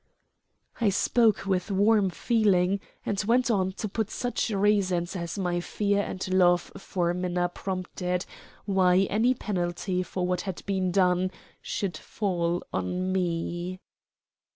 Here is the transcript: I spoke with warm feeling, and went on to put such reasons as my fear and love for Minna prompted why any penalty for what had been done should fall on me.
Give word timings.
I 0.79 0.89
spoke 0.89 1.45
with 1.45 1.69
warm 1.69 2.09
feeling, 2.09 2.79
and 3.05 3.23
went 3.23 3.51
on 3.51 3.73
to 3.73 3.87
put 3.87 4.09
such 4.09 4.49
reasons 4.49 5.15
as 5.15 5.37
my 5.37 5.59
fear 5.59 6.01
and 6.01 6.27
love 6.33 6.71
for 6.75 7.13
Minna 7.13 7.49
prompted 7.49 8.25
why 8.65 9.01
any 9.11 9.35
penalty 9.35 10.01
for 10.01 10.25
what 10.25 10.41
had 10.41 10.63
been 10.65 10.91
done 10.91 11.29
should 11.61 11.95
fall 11.97 12.63
on 12.73 13.11
me. 13.13 13.79